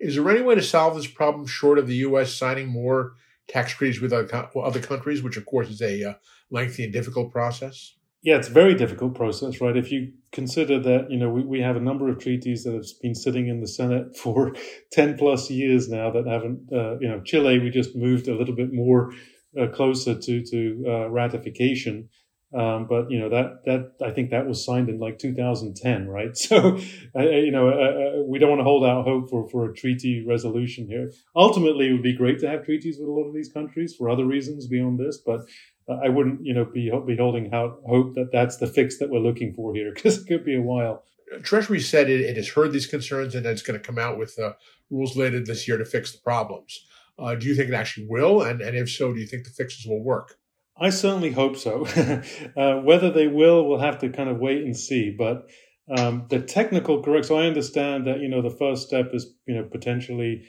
Is 0.00 0.14
there 0.14 0.30
any 0.30 0.42
way 0.42 0.54
to 0.54 0.62
solve 0.62 0.94
this 0.96 1.06
problem 1.06 1.46
short 1.46 1.78
of 1.78 1.86
the 1.86 1.96
U.S. 1.96 2.32
signing 2.32 2.68
more 2.68 3.14
tax 3.48 3.72
treaties 3.72 4.00
with 4.00 4.12
other 4.12 4.80
countries, 4.80 5.22
which 5.22 5.36
of 5.36 5.46
course 5.46 5.68
is 5.68 5.82
a 5.82 6.10
uh, 6.10 6.14
lengthy 6.50 6.84
and 6.84 6.92
difficult 6.92 7.32
process? 7.32 7.94
Yeah, 8.22 8.36
it's 8.36 8.48
a 8.48 8.52
very 8.52 8.74
difficult 8.74 9.14
process, 9.14 9.60
right? 9.60 9.76
If 9.76 9.92
you 9.92 10.12
consider 10.32 10.80
that, 10.80 11.10
you 11.10 11.18
know, 11.18 11.30
we, 11.30 11.42
we 11.42 11.60
have 11.60 11.76
a 11.76 11.80
number 11.80 12.08
of 12.08 12.18
treaties 12.18 12.64
that 12.64 12.74
have 12.74 12.84
been 13.00 13.14
sitting 13.14 13.46
in 13.46 13.60
the 13.60 13.68
Senate 13.68 14.16
for 14.22 14.54
10 14.92 15.16
plus 15.16 15.50
years 15.50 15.88
now 15.88 16.10
that 16.10 16.26
haven't, 16.26 16.68
uh, 16.72 16.98
you 16.98 17.08
know, 17.08 17.20
Chile, 17.24 17.58
we 17.58 17.70
just 17.70 17.96
moved 17.96 18.28
a 18.28 18.36
little 18.36 18.54
bit 18.54 18.72
more 18.72 19.12
uh, 19.58 19.68
closer 19.68 20.18
to, 20.18 20.44
to 20.44 20.84
uh, 20.86 21.08
ratification. 21.10 22.08
Um, 22.54 22.86
but 22.88 23.10
you 23.10 23.18
know 23.18 23.28
that 23.28 23.64
that 23.66 23.92
I 24.02 24.10
think 24.10 24.30
that 24.30 24.46
was 24.46 24.64
signed 24.64 24.88
in 24.88 24.98
like 24.98 25.18
2010, 25.18 26.08
right? 26.08 26.30
So 26.36 26.78
uh, 27.14 27.22
you 27.22 27.50
know 27.50 27.68
uh, 27.68 28.20
uh, 28.20 28.22
we 28.24 28.38
don't 28.38 28.48
want 28.48 28.60
to 28.60 28.64
hold 28.64 28.84
out 28.84 29.04
hope 29.04 29.28
for 29.28 29.46
for 29.50 29.70
a 29.70 29.74
treaty 29.74 30.24
resolution 30.26 30.86
here. 30.86 31.12
Ultimately, 31.36 31.88
it 31.88 31.92
would 31.92 32.02
be 32.02 32.16
great 32.16 32.38
to 32.40 32.48
have 32.48 32.64
treaties 32.64 32.98
with 32.98 33.08
a 33.08 33.12
lot 33.12 33.28
of 33.28 33.34
these 33.34 33.52
countries 33.52 33.94
for 33.94 34.08
other 34.08 34.24
reasons 34.24 34.66
beyond 34.66 34.98
this, 34.98 35.18
but 35.18 35.42
uh, 35.90 35.98
I 36.02 36.08
wouldn't 36.08 36.42
you 36.42 36.54
know 36.54 36.64
be 36.64 36.90
be 37.06 37.16
holding 37.16 37.52
out 37.52 37.80
hope 37.86 38.14
that 38.14 38.32
that's 38.32 38.56
the 38.56 38.66
fix 38.66 38.98
that 38.98 39.10
we're 39.10 39.18
looking 39.18 39.52
for 39.52 39.74
here 39.74 39.92
because 39.94 40.22
it 40.22 40.26
could 40.26 40.44
be 40.44 40.56
a 40.56 40.62
while. 40.62 41.04
Treasury 41.42 41.80
said 41.80 42.08
it, 42.08 42.22
it 42.22 42.36
has 42.36 42.48
heard 42.48 42.72
these 42.72 42.86
concerns 42.86 43.34
and 43.34 43.44
it's 43.44 43.60
going 43.60 43.78
to 43.78 43.86
come 43.86 43.98
out 43.98 44.18
with 44.18 44.38
uh, 44.38 44.52
rules 44.88 45.14
later 45.14 45.38
this 45.38 45.68
year 45.68 45.76
to 45.76 45.84
fix 45.84 46.12
the 46.12 46.18
problems. 46.18 46.86
Uh, 47.18 47.34
do 47.34 47.46
you 47.46 47.54
think 47.54 47.68
it 47.68 47.74
actually 47.74 48.06
will? 48.08 48.40
And, 48.40 48.62
and 48.62 48.74
if 48.74 48.90
so, 48.90 49.12
do 49.12 49.20
you 49.20 49.26
think 49.26 49.44
the 49.44 49.50
fixes 49.50 49.84
will 49.84 50.02
work? 50.02 50.38
I 50.80 50.90
certainly 50.90 51.32
hope 51.32 51.56
so. 51.56 51.86
uh, 52.56 52.80
whether 52.80 53.10
they 53.10 53.26
will, 53.26 53.68
we'll 53.68 53.80
have 53.80 53.98
to 54.00 54.08
kind 54.08 54.28
of 54.28 54.38
wait 54.38 54.62
and 54.62 54.76
see. 54.76 55.14
But 55.16 55.48
um, 55.96 56.26
the 56.28 56.40
technical 56.40 57.02
correct. 57.02 57.26
So 57.26 57.38
I 57.38 57.46
understand 57.46 58.06
that 58.06 58.20
you 58.20 58.28
know 58.28 58.42
the 58.42 58.56
first 58.56 58.86
step 58.86 59.10
is 59.12 59.34
you 59.46 59.54
know 59.54 59.64
potentially 59.64 60.44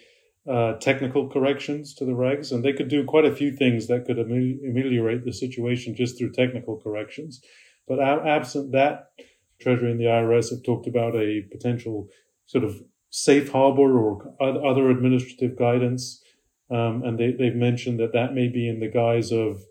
uh, 0.49 0.73
technical 0.73 1.29
corrections 1.29 1.93
to 1.95 2.05
the 2.05 2.11
regs, 2.11 2.51
and 2.51 2.63
they 2.63 2.73
could 2.73 2.89
do 2.89 3.05
quite 3.05 3.25
a 3.25 3.35
few 3.35 3.51
things 3.51 3.87
that 3.87 4.05
could 4.05 4.19
ameliorate 4.19 5.25
the 5.25 5.33
situation 5.33 5.95
just 5.95 6.17
through 6.17 6.31
technical 6.31 6.77
corrections. 6.77 7.41
But 7.87 7.99
absent 7.99 8.71
that, 8.73 9.11
Treasury 9.59 9.91
and 9.91 9.99
the 9.99 10.05
IRS 10.05 10.51
have 10.51 10.63
talked 10.63 10.87
about 10.87 11.15
a 11.15 11.41
potential 11.51 12.07
sort 12.45 12.63
of 12.63 12.81
safe 13.09 13.51
harbor 13.51 13.97
or 13.97 14.35
other 14.41 14.89
administrative 14.89 15.57
guidance, 15.57 16.21
um, 16.69 17.03
and 17.03 17.17
they, 17.17 17.31
they've 17.31 17.55
mentioned 17.55 17.99
that 17.99 18.13
that 18.13 18.33
may 18.33 18.47
be 18.47 18.69
in 18.69 18.79
the 18.79 18.87
guise 18.87 19.31
of 19.31 19.61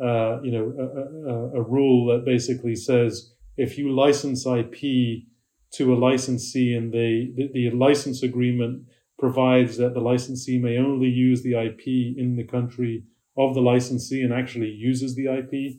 uh, 0.00 0.40
you 0.42 0.52
know, 0.52 0.72
a, 0.78 1.30
a, 1.30 1.60
a, 1.60 1.62
rule 1.62 2.06
that 2.06 2.24
basically 2.24 2.76
says 2.76 3.32
if 3.56 3.78
you 3.78 3.94
license 3.94 4.44
IP 4.46 5.24
to 5.72 5.94
a 5.94 5.96
licensee 5.96 6.74
and 6.74 6.92
they, 6.92 7.32
the, 7.34 7.48
the 7.54 7.70
license 7.70 8.22
agreement 8.22 8.82
provides 9.18 9.78
that 9.78 9.94
the 9.94 10.00
licensee 10.00 10.58
may 10.58 10.76
only 10.76 11.08
use 11.08 11.42
the 11.42 11.54
IP 11.54 11.86
in 12.18 12.36
the 12.36 12.44
country 12.44 13.04
of 13.38 13.54
the 13.54 13.60
licensee 13.60 14.22
and 14.22 14.32
actually 14.32 14.68
uses 14.68 15.14
the 15.14 15.26
IP 15.26 15.76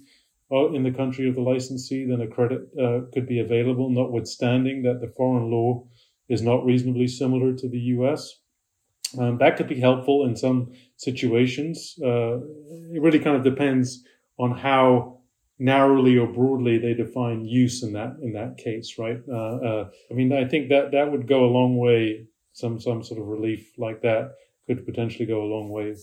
uh, 0.52 0.72
in 0.72 0.84
the 0.84 0.92
country 0.92 1.28
of 1.28 1.36
the 1.36 1.42
licensee, 1.42 2.06
then 2.06 2.22
a 2.22 2.28
credit 2.28 2.62
uh, 2.82 3.02
could 3.14 3.28
be 3.28 3.40
available, 3.40 3.90
notwithstanding 3.90 4.82
that 4.84 5.02
the 5.02 5.14
foreign 5.16 5.52
law 5.52 5.86
is 6.30 6.42
not 6.42 6.66
reasonably 6.66 7.08
similar 7.08 7.54
to 7.54 7.70
the 7.70 7.80
US. 7.96 8.40
Um, 9.18 9.38
that 9.40 9.58
could 9.58 9.68
be 9.68 9.80
helpful 9.80 10.26
in 10.26 10.36
some 10.36 10.72
situations. 10.98 11.96
Uh, 12.04 12.38
it 12.94 13.02
really 13.02 13.20
kind 13.20 13.36
of 13.36 13.44
depends 13.44 14.04
on 14.38 14.52
how 14.52 15.18
narrowly 15.60 16.18
or 16.18 16.28
broadly 16.28 16.78
they 16.78 16.94
define 16.94 17.46
use 17.46 17.84
in 17.84 17.94
that 17.94 18.18
in 18.22 18.34
that 18.34 18.58
case, 18.58 18.98
right? 18.98 19.20
Uh, 19.28 19.56
uh, 19.58 19.90
I 20.12 20.14
mean, 20.14 20.32
I 20.32 20.46
think 20.46 20.70
that 20.70 20.92
that 20.92 21.12
would 21.12 21.28
go 21.28 21.46
a 21.46 21.52
long 21.52 21.78
way. 21.78 22.28
Some 22.54 22.80
some 22.80 23.04
sort 23.04 23.20
of 23.20 23.28
relief 23.28 23.72
like 23.78 24.02
that 24.02 24.34
could 24.66 24.86
potentially 24.86 25.26
go 25.26 25.44
a 25.44 25.52
long 25.54 25.70
way 25.70 25.96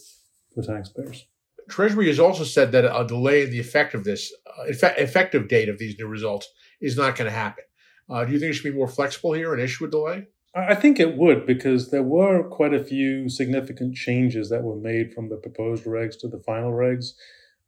for 0.55 0.62
taxpayers. 0.62 1.26
Treasury 1.69 2.09
has 2.09 2.21
also 2.21 2.45
said 2.45 2.73
that 2.73 2.85
a 2.85 3.07
delay 3.07 3.43
in 3.43 3.50
the 3.50 3.59
effect 3.59 3.95
of 3.95 4.05
this 4.05 4.33
uh, 4.47 4.64
effective 4.99 5.49
date 5.49 5.69
of 5.69 5.79
these 5.79 5.99
new 5.99 6.07
results 6.07 6.49
is 6.81 6.97
not 6.97 7.17
going 7.17 7.31
to 7.31 7.37
happen. 7.37 7.64
Uh, 8.09 8.25
do 8.25 8.33
you 8.33 8.38
think 8.38 8.50
it 8.50 8.55
should 8.55 8.71
be 8.71 8.79
more 8.79 8.88
flexible 8.88 9.33
here 9.33 9.53
and 9.53 9.62
issue 9.62 9.87
a 9.87 9.91
delay? 9.91 10.26
I 10.55 10.75
think 10.75 11.00
it 11.00 11.17
would 11.17 11.47
because 11.47 11.91
there 11.91 12.03
were 12.03 12.45
quite 12.45 12.75
a 12.75 12.85
few 12.85 13.29
significant 13.29 13.97
changes 13.97 14.50
that 14.50 14.62
were 14.62 14.76
made 14.76 15.12
from 15.12 15.29
the 15.29 15.37
proposed 15.37 15.85
regs 15.85 16.19
to 16.21 16.29
the 16.29 16.38
final 16.38 16.71
regs 16.71 17.14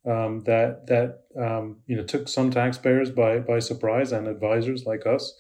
um, 0.07 0.43
that 0.45 0.87
that 0.87 1.25
um, 1.39 1.79
you 1.87 1.97
know 1.97 2.05
took 2.05 2.29
some 2.29 2.51
taxpayers 2.51 3.11
by 3.11 3.39
by 3.39 3.59
surprise 3.59 4.13
and 4.13 4.29
advisors 4.29 4.85
like 4.85 5.07
us. 5.07 5.35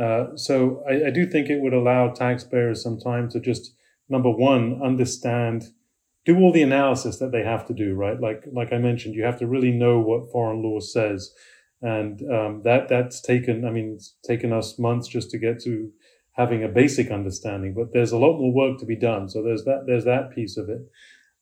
Uh, 0.00 0.36
so 0.36 0.82
I, 0.88 1.08
I, 1.08 1.10
do 1.10 1.26
think 1.26 1.50
it 1.50 1.60
would 1.60 1.74
allow 1.74 2.08
taxpayers 2.08 2.82
some 2.82 2.98
time 2.98 3.28
to 3.28 3.38
just 3.38 3.74
number 4.08 4.30
one 4.30 4.80
understand, 4.82 5.64
do 6.24 6.38
all 6.38 6.50
the 6.50 6.62
analysis 6.62 7.18
that 7.18 7.30
they 7.30 7.42
have 7.42 7.66
to 7.66 7.74
do. 7.74 7.94
Right, 7.94 8.20
like 8.20 8.44
like 8.52 8.72
I 8.72 8.78
mentioned, 8.78 9.14
you 9.14 9.24
have 9.24 9.38
to 9.40 9.46
really 9.46 9.70
know 9.70 9.98
what 9.98 10.30
foreign 10.30 10.62
law 10.62 10.80
says, 10.80 11.32
and 11.80 12.22
um, 12.30 12.62
that 12.64 12.88
that's 12.88 13.20
taken. 13.20 13.64
I 13.64 13.70
mean, 13.70 13.94
it's 13.96 14.14
taken 14.24 14.52
us 14.52 14.78
months 14.78 15.08
just 15.08 15.30
to 15.30 15.38
get 15.38 15.60
to 15.64 15.90
having 16.32 16.64
a 16.64 16.68
basic 16.68 17.10
understanding, 17.10 17.74
but 17.74 17.92
there's 17.92 18.12
a 18.12 18.18
lot 18.18 18.38
more 18.38 18.52
work 18.52 18.78
to 18.78 18.86
be 18.86 18.96
done. 18.96 19.28
So 19.28 19.42
there's 19.42 19.64
that 19.64 19.84
there's 19.86 20.04
that 20.04 20.30
piece 20.34 20.56
of 20.56 20.68
it. 20.68 20.80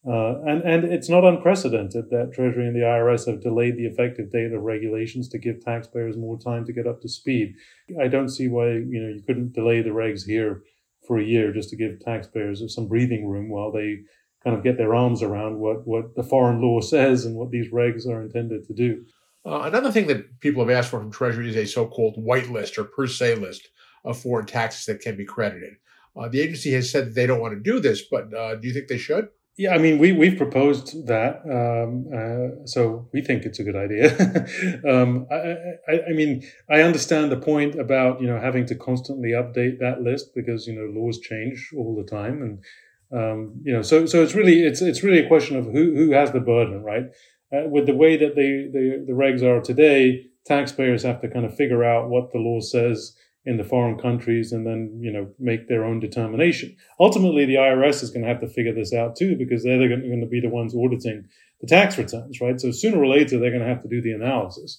Uh, 0.06 0.40
and, 0.46 0.62
and 0.62 0.84
it's 0.84 1.10
not 1.10 1.24
unprecedented 1.24 2.08
that 2.08 2.32
Treasury 2.32 2.66
and 2.66 2.74
the 2.74 2.80
IRS 2.80 3.26
have 3.26 3.42
delayed 3.42 3.76
the 3.76 3.84
effective 3.84 4.30
date 4.30 4.52
of 4.52 4.62
regulations 4.62 5.28
to 5.28 5.38
give 5.38 5.62
taxpayers 5.62 6.16
more 6.16 6.38
time 6.38 6.64
to 6.64 6.72
get 6.72 6.86
up 6.86 7.02
to 7.02 7.08
speed. 7.08 7.54
I 8.00 8.08
don't 8.08 8.30
see 8.30 8.48
why 8.48 8.68
you 8.68 9.00
know 9.00 9.08
you 9.14 9.22
couldn't 9.26 9.52
delay 9.52 9.82
the 9.82 9.90
regs 9.90 10.24
here 10.24 10.62
for 11.06 11.18
a 11.18 11.24
year 11.24 11.52
just 11.52 11.68
to 11.70 11.76
give 11.76 12.00
taxpayers 12.00 12.62
some 12.74 12.88
breathing 12.88 13.28
room 13.28 13.50
while 13.50 13.70
they 13.70 13.98
kind 14.42 14.56
of 14.56 14.62
get 14.62 14.78
their 14.78 14.94
arms 14.94 15.22
around 15.22 15.58
what, 15.58 15.86
what 15.86 16.14
the 16.14 16.22
foreign 16.22 16.62
law 16.62 16.80
says 16.80 17.26
and 17.26 17.36
what 17.36 17.50
these 17.50 17.70
regs 17.70 18.06
are 18.06 18.22
intended 18.22 18.66
to 18.66 18.72
do. 18.72 19.04
Uh, 19.44 19.62
another 19.62 19.92
thing 19.92 20.06
that 20.06 20.40
people 20.40 20.62
have 20.62 20.70
asked 20.70 20.90
for 20.90 21.00
from 21.00 21.10
Treasury 21.10 21.48
is 21.48 21.56
a 21.56 21.66
so-called 21.66 22.14
white 22.16 22.50
list 22.50 22.78
or 22.78 22.84
per 22.84 23.06
se 23.06 23.34
list 23.36 23.68
of 24.04 24.18
foreign 24.18 24.46
taxes 24.46 24.86
that 24.86 25.00
can 25.00 25.16
be 25.16 25.24
credited. 25.24 25.74
Uh, 26.16 26.28
the 26.28 26.40
agency 26.40 26.72
has 26.72 26.90
said 26.90 27.06
that 27.06 27.14
they 27.14 27.26
don't 27.26 27.40
want 27.40 27.54
to 27.54 27.60
do 27.60 27.80
this, 27.80 28.02
but 28.10 28.32
uh, 28.34 28.56
do 28.56 28.66
you 28.66 28.74
think 28.74 28.88
they 28.88 28.98
should? 28.98 29.28
Yeah, 29.56 29.74
I 29.74 29.78
mean, 29.78 29.98
we 29.98 30.12
we've 30.12 30.38
proposed 30.38 31.06
that, 31.06 31.42
um, 31.44 32.06
uh, 32.14 32.64
so 32.66 33.08
we 33.12 33.20
think 33.20 33.44
it's 33.44 33.58
a 33.58 33.64
good 33.64 33.76
idea. 33.76 34.16
um, 34.88 35.26
I, 35.30 35.92
I, 35.92 36.00
I, 36.10 36.12
mean, 36.12 36.48
I 36.70 36.82
understand 36.82 37.30
the 37.30 37.36
point 37.36 37.74
about 37.78 38.20
you 38.20 38.26
know 38.26 38.40
having 38.40 38.64
to 38.66 38.74
constantly 38.74 39.30
update 39.30 39.78
that 39.80 40.02
list 40.02 40.30
because 40.34 40.66
you 40.66 40.74
know 40.74 40.98
laws 40.98 41.18
change 41.18 41.72
all 41.76 41.94
the 41.94 42.08
time, 42.08 42.40
and 42.42 42.64
um, 43.12 43.60
you 43.62 43.72
know, 43.72 43.82
so 43.82 44.06
so 44.06 44.22
it's 44.22 44.34
really 44.34 44.62
it's 44.62 44.80
it's 44.80 45.02
really 45.02 45.18
a 45.18 45.28
question 45.28 45.56
of 45.56 45.66
who 45.66 45.94
who 45.94 46.12
has 46.12 46.30
the 46.30 46.40
burden, 46.40 46.82
right? 46.82 47.06
Uh, 47.52 47.68
with 47.68 47.86
the 47.86 47.94
way 47.94 48.16
that 48.16 48.36
the, 48.36 48.70
the 48.72 49.04
the 49.06 49.12
regs 49.12 49.42
are 49.42 49.60
today, 49.60 50.26
taxpayers 50.46 51.02
have 51.02 51.20
to 51.20 51.28
kind 51.28 51.44
of 51.44 51.54
figure 51.56 51.84
out 51.84 52.08
what 52.08 52.32
the 52.32 52.38
law 52.38 52.60
says 52.60 53.16
in 53.46 53.56
the 53.56 53.64
foreign 53.64 53.98
countries 53.98 54.52
and 54.52 54.66
then 54.66 54.98
you 55.00 55.10
know 55.10 55.28
make 55.38 55.68
their 55.68 55.84
own 55.84 55.98
determination. 56.00 56.76
Ultimately 56.98 57.46
the 57.46 57.54
irs 57.54 58.02
is 58.02 58.10
going 58.10 58.22
to 58.22 58.28
have 58.28 58.40
to 58.40 58.48
figure 58.48 58.74
this 58.74 58.92
out 58.92 59.16
too 59.16 59.36
because 59.36 59.64
they're 59.64 59.88
going 59.88 60.20
to 60.20 60.26
be 60.26 60.40
the 60.40 60.48
ones 60.48 60.74
auditing 60.74 61.24
the 61.60 61.66
tax 61.66 61.96
returns 61.96 62.40
right? 62.40 62.60
So 62.60 62.70
sooner 62.70 62.98
or 62.98 63.06
later 63.06 63.38
they're 63.38 63.50
going 63.50 63.62
to 63.62 63.68
have 63.68 63.82
to 63.82 63.88
do 63.88 64.02
the 64.02 64.12
analysis. 64.12 64.78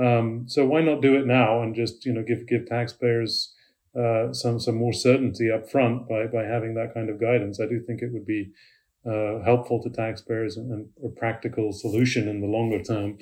Um, 0.00 0.44
so 0.46 0.66
why 0.66 0.82
not 0.82 1.00
do 1.00 1.16
it 1.16 1.26
now 1.26 1.62
and 1.62 1.74
just 1.74 2.04
you 2.04 2.12
know 2.12 2.22
give 2.22 2.46
give 2.46 2.66
taxpayers 2.66 3.54
uh, 3.98 4.32
some 4.32 4.60
some 4.60 4.76
more 4.76 4.92
certainty 4.92 5.50
up 5.50 5.68
front 5.68 6.08
by 6.08 6.26
by 6.26 6.44
having 6.44 6.74
that 6.74 6.94
kind 6.94 7.10
of 7.10 7.20
guidance? 7.20 7.60
I 7.60 7.66
do 7.66 7.80
think 7.80 8.02
it 8.02 8.12
would 8.12 8.26
be 8.26 8.52
uh, 9.04 9.42
helpful 9.44 9.82
to 9.82 9.90
taxpayers 9.90 10.56
and, 10.56 10.70
and, 10.72 10.88
a 11.04 11.08
practical 11.08 11.72
solution 11.72 12.28
in 12.28 12.40
the 12.40 12.46
longer 12.46 12.82
term 12.82 13.18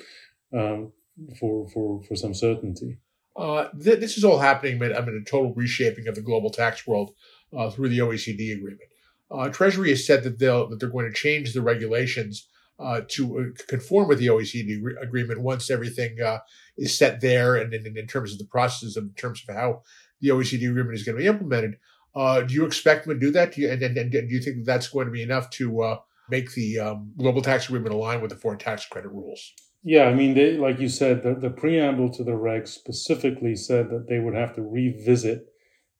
um, 0.53 0.91
for 1.39 1.67
for 1.69 2.03
for 2.03 2.15
some 2.15 2.33
certainty 2.33 2.97
uh, 3.35 3.67
th- 3.71 3.99
this 3.99 4.17
is 4.17 4.23
all 4.23 4.39
happening 4.39 4.77
amid, 4.77 4.91
amid, 4.91 5.13
a 5.13 5.21
total 5.21 5.53
reshaping 5.53 6.07
of 6.07 6.15
the 6.15 6.21
global 6.21 6.49
tax 6.49 6.87
world 6.87 7.13
uh, 7.55 7.69
through 7.69 7.89
the 7.89 7.99
OECD 7.99 8.55
agreement. 8.55 8.89
Uh, 9.29 9.49
Treasury 9.49 9.89
has 9.89 10.05
said 10.05 10.23
that 10.23 10.39
they'll 10.39 10.69
that 10.69 10.79
they're 10.79 10.89
going 10.89 11.09
to 11.09 11.13
change 11.13 11.53
the 11.53 11.61
regulations 11.61 12.47
uh, 12.79 13.01
to 13.09 13.39
uh, 13.39 13.63
conform 13.67 14.07
with 14.07 14.19
the 14.19 14.27
OECD 14.27 14.81
re- 14.81 14.95
agreement 15.01 15.41
once 15.41 15.69
everything 15.69 16.21
uh, 16.21 16.39
is 16.77 16.97
set 16.97 17.21
there, 17.21 17.55
and, 17.55 17.73
and, 17.73 17.97
in 17.97 18.07
terms 18.07 18.31
of 18.31 18.37
the 18.37 18.45
processes, 18.45 18.97
in 18.97 19.09
terms 19.17 19.43
of 19.47 19.55
how 19.55 19.81
the 20.21 20.29
OECD 20.29 20.69
agreement 20.69 20.95
is 20.95 21.03
going 21.03 21.17
to 21.17 21.21
be 21.21 21.27
implemented. 21.27 21.77
do 22.15 22.53
you 22.53 22.65
expect 22.65 23.05
them 23.05 23.19
to 23.19 23.25
do 23.25 23.31
that? 23.31 23.53
Do 23.53 23.61
you, 23.61 23.71
and, 23.71 23.81
and, 23.81 23.97
and, 23.97 24.11
do 24.11 24.27
you 24.27 24.41
think 24.41 24.57
that 24.57 24.65
that's 24.65 24.87
going 24.87 25.07
to 25.07 25.11
be 25.11 25.23
enough 25.23 25.49
to 25.51 25.97
make 26.29 26.53
the 26.53 26.79
um, 26.79 27.11
global 27.17 27.41
tax 27.41 27.67
agreement 27.67 27.93
align 27.93 28.21
with 28.21 28.29
the 28.29 28.37
foreign 28.37 28.59
tax 28.59 28.85
credit 28.85 29.09
rules? 29.09 29.53
Yeah, 29.87 30.05
I 30.05 30.15
mean, 30.15 30.33
they, 30.33 30.57
like 30.57 30.79
you 30.79 30.89
said, 30.89 31.21
the, 31.21 31.35
the 31.35 31.51
preamble 31.51 32.09
to 32.13 32.23
the 32.23 32.31
regs 32.31 32.69
specifically 32.69 33.55
said 33.55 33.91
that 33.91 34.07
they 34.09 34.17
would 34.17 34.33
have 34.33 34.55
to 34.55 34.63
revisit 34.63 35.45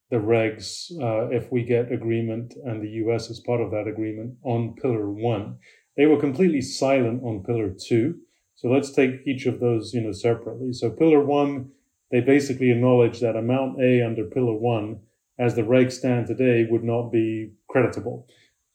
the 0.10 0.18
regs 0.18 0.92
uh, 1.01 1.30
if 1.30 1.51
we 1.51 1.63
get 1.63 1.92
agreement 1.92 2.56
and 2.65 2.82
the 2.82 2.89
US 3.06 3.30
is 3.30 3.39
part 3.39 3.62
of 3.62 3.70
that 3.72 3.88
agreement 3.88 4.38
on 4.44 4.75
Pillar 4.82 5.12
1. 5.12 5.58
They 5.98 6.08
were 6.08 6.20
completely 6.20 6.62
silent 6.62 7.22
on 7.24 7.44
Pillar 7.44 7.70
2. 7.88 8.15
So 8.56 8.70
let's 8.70 8.92
take 8.92 9.22
each 9.27 9.46
of 9.46 9.60
those, 9.60 9.94
you 9.94 10.01
know, 10.01 10.13
separately. 10.13 10.74
So 10.74 10.89
Pillar 10.89 11.24
1, 11.24 11.70
they 12.12 12.22
basically 12.22 12.72
acknowledge 12.72 13.20
that 13.20 13.36
amount 13.36 13.82
A 13.84 14.01
under 14.01 14.25
Pillar 14.25 14.56
1, 14.56 15.00
as 15.38 15.56
the 15.56 15.62
regs 15.62 15.94
stand 15.94 16.25
today, 16.25 16.65
would 16.70 16.84
not 16.84 17.12
be 17.12 17.51
creditable. 17.70 18.25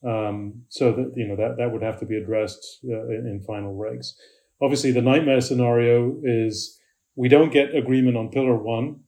Um, 0.07 0.63
so 0.69 0.93
that, 0.93 1.13
you 1.17 1.27
know, 1.27 1.35
that, 1.35 1.57
that 1.57 1.71
would 1.71 1.83
have 1.83 1.99
to 1.99 2.05
be 2.05 2.17
addressed 2.17 2.79
uh, 2.85 3.07
in, 3.09 3.27
in 3.27 3.43
final 3.45 3.75
regs. 3.75 4.13
Obviously, 4.61 4.91
the 4.91 5.01
nightmare 5.01 5.41
scenario 5.41 6.17
is 6.23 6.79
we 7.15 7.27
don't 7.27 7.51
get 7.51 7.75
agreement 7.75 8.17
on 8.17 8.29
pillar 8.29 8.55
one. 8.55 9.01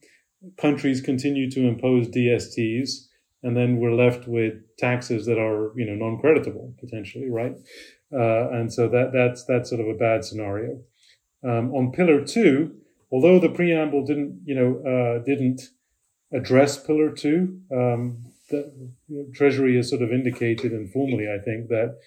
Countries 0.58 1.00
continue 1.00 1.50
to 1.50 1.66
impose 1.66 2.08
DSTs, 2.08 3.06
and 3.42 3.56
then 3.56 3.78
we're 3.78 3.94
left 3.94 4.26
with 4.26 4.54
taxes 4.78 5.26
that 5.26 5.38
are, 5.38 5.72
you 5.76 5.86
know, 5.86 5.94
non-creditable 5.94 6.74
potentially, 6.78 7.30
right? 7.30 7.54
Uh, 8.12 8.50
and 8.50 8.72
so 8.72 8.88
that 8.88 9.12
that's 9.12 9.44
that's 9.44 9.70
sort 9.70 9.80
of 9.80 9.88
a 9.88 9.94
bad 9.94 10.24
scenario. 10.24 10.80
Um, 11.42 11.74
on 11.74 11.92
pillar 11.92 12.24
two, 12.24 12.76
although 13.10 13.38
the 13.38 13.48
preamble 13.48 14.04
didn't, 14.04 14.42
you 14.44 14.54
know, 14.54 14.82
uh, 14.84 15.24
didn't 15.24 15.62
address 16.32 16.82
pillar 16.82 17.10
two, 17.10 17.60
um, 17.72 18.24
the 18.50 18.92
Treasury 19.34 19.76
has 19.76 19.90
sort 19.90 20.02
of 20.02 20.12
indicated 20.12 20.72
informally, 20.72 21.26
I 21.28 21.42
think, 21.42 21.68
that 21.68 21.98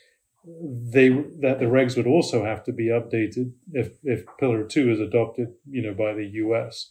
they 0.47 1.09
that 1.41 1.59
the 1.59 1.65
regs 1.65 1.97
would 1.97 2.07
also 2.07 2.45
have 2.45 2.63
to 2.63 2.71
be 2.71 2.85
updated 2.85 3.51
if 3.73 3.97
if 4.03 4.25
Pillar 4.39 4.63
Two 4.63 4.91
is 4.91 4.99
adopted, 4.99 5.49
you 5.69 5.81
know, 5.81 5.93
by 5.93 6.13
the 6.13 6.25
U.S. 6.25 6.89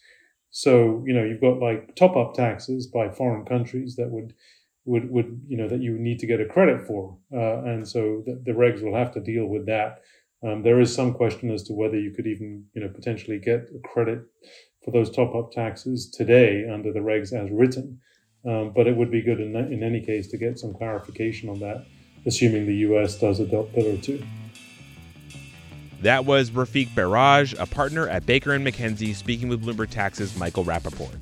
So 0.51 1.03
you 1.07 1.15
know 1.15 1.25
you've 1.25 1.41
got 1.41 1.59
like 1.59 1.97
top 1.97 2.17
up 2.17 2.35
taxes 2.35 2.87
by 2.87 3.09
foreign 3.09 3.47
countries 3.47 3.97
that 3.97 4.11
would 4.11 4.35
would 4.85 5.11
would 5.11 5.41
you 5.49 5.57
know 5.57 5.69
that 5.69 5.81
you 5.81 5.99
need 5.99 6.19
to 6.21 6.27
get 6.27 6.41
a 6.41 6.47
credit 6.47 6.87
for, 6.87 7.17
uh, 7.33 7.63
and 7.65 7.89
so 7.89 8.23
the, 8.27 8.41
the, 8.45 8.53
regs 8.53 8.83
will 8.83 8.97
have 8.97 9.13
to 9.13 9.21
deal 9.21 9.47
with 9.47 9.67
that. 9.67 10.03
Um, 10.47 10.63
there 10.63 10.81
is 10.81 10.95
some 10.95 11.15
question 11.15 11.51
as 11.51 11.63
to 11.65 11.73
whether 11.73 11.99
you 11.99 12.13
could 12.13 12.27
even 12.27 12.67
you 12.75 12.83
know 12.83 12.89
potentially 12.89 13.39
get 13.39 13.71
a 13.75 13.89
credit 13.89 14.21
for 14.85 14.91
those 14.91 15.11
top 15.11 15.35
up 15.35 15.51
taxes 15.53 16.11
today 16.11 16.69
under 16.71 16.93
the 16.93 17.01
regs 17.01 17.33
as 17.33 17.51
written, 17.51 18.01
um, 18.47 18.73
but 18.77 18.87
it 18.87 18.97
would 18.97 19.11
be 19.11 19.23
good 19.23 19.41
in 19.41 19.57
in 19.57 19.83
any 19.83 20.05
case 20.05 20.29
to 20.29 20.37
get 20.37 20.59
some 20.59 20.75
clarification 20.75 21.49
on 21.49 21.59
that 21.61 21.87
assuming 22.27 22.67
the 22.67 22.75
U.S. 22.77 23.19
does 23.19 23.41
adopt 23.41 23.73
Pillar 23.75 23.97
2. 23.97 24.23
That 26.03 26.25
was 26.25 26.51
Rafic 26.51 26.95
Barrage, 26.95 27.55
a 27.59 27.65
partner 27.67 28.09
at 28.09 28.27
Baker 28.27 28.51
& 28.51 28.59
McKenzie, 28.59 29.15
speaking 29.15 29.49
with 29.49 29.65
Bloomberg 29.65 29.89
Tax's 29.91 30.37
Michael 30.37 30.65
Rapoport. 30.65 31.15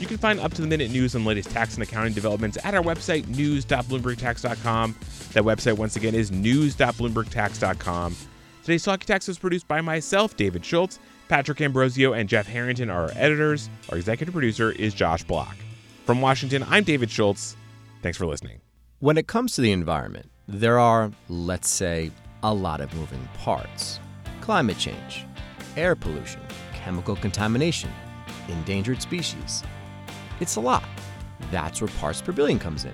You 0.00 0.06
can 0.06 0.16
find 0.18 0.40
up-to-the-minute 0.40 0.90
news 0.90 1.14
on 1.14 1.24
latest 1.24 1.50
tax 1.50 1.74
and 1.74 1.82
accounting 1.82 2.14
developments 2.14 2.58
at 2.64 2.74
our 2.74 2.82
website, 2.82 3.28
news.bloombergtax.com. 3.28 4.96
That 5.34 5.44
website, 5.44 5.78
once 5.78 5.96
again, 5.96 6.14
is 6.14 6.32
news.bloombergtax.com. 6.32 8.16
Today's 8.62 8.82
Talking 8.82 9.06
Tax 9.06 9.28
was 9.28 9.38
produced 9.38 9.68
by 9.68 9.80
myself, 9.82 10.36
David 10.36 10.64
Schultz. 10.64 10.98
Patrick 11.28 11.60
Ambrosio 11.60 12.12
and 12.12 12.28
Jeff 12.28 12.46
Harrington 12.46 12.90
are 12.90 13.04
our 13.04 13.12
editors. 13.14 13.68
Our 13.90 13.98
executive 13.98 14.32
producer 14.32 14.72
is 14.72 14.94
Josh 14.94 15.22
Block. 15.22 15.56
From 16.06 16.20
Washington, 16.20 16.64
I'm 16.68 16.84
David 16.84 17.10
Schultz. 17.10 17.56
Thanks 18.02 18.18
for 18.18 18.26
listening. 18.26 18.60
When 19.00 19.16
it 19.16 19.26
comes 19.26 19.54
to 19.54 19.60
the 19.60 19.72
environment, 19.72 20.30
there 20.46 20.78
are, 20.78 21.10
let's 21.28 21.68
say, 21.68 22.10
a 22.42 22.52
lot 22.52 22.80
of 22.80 22.92
moving 22.94 23.26
parts 23.38 24.00
climate 24.40 24.76
change, 24.76 25.24
air 25.74 25.96
pollution, 25.96 26.40
chemical 26.74 27.16
contamination, 27.16 27.90
endangered 28.48 29.00
species. 29.00 29.62
It's 30.38 30.56
a 30.56 30.60
lot. 30.60 30.84
That's 31.50 31.80
where 31.80 31.88
parts 31.98 32.20
per 32.20 32.32
billion 32.32 32.58
comes 32.58 32.84
in. 32.84 32.92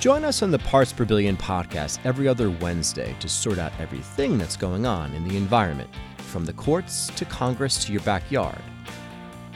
Join 0.00 0.24
us 0.24 0.42
on 0.42 0.50
the 0.50 0.58
Parts 0.60 0.94
Per 0.94 1.04
Billion 1.04 1.36
podcast 1.36 1.98
every 2.04 2.26
other 2.26 2.48
Wednesday 2.48 3.14
to 3.20 3.28
sort 3.28 3.58
out 3.58 3.72
everything 3.78 4.38
that's 4.38 4.56
going 4.56 4.86
on 4.86 5.12
in 5.12 5.28
the 5.28 5.36
environment, 5.36 5.90
from 6.16 6.46
the 6.46 6.54
courts 6.54 7.08
to 7.16 7.26
Congress 7.26 7.84
to 7.84 7.92
your 7.92 8.00
backyard. 8.00 8.62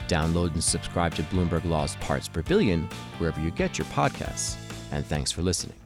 Download 0.07 0.53
and 0.53 0.63
subscribe 0.63 1.15
to 1.15 1.23
Bloomberg 1.23 1.65
Law's 1.65 1.95
Parts 1.95 2.27
Per 2.27 2.43
Billion 2.43 2.87
wherever 3.17 3.41
you 3.41 3.49
get 3.49 3.79
your 3.79 3.87
podcasts. 3.87 4.55
And 4.91 5.03
thanks 5.03 5.31
for 5.31 5.41
listening. 5.41 5.84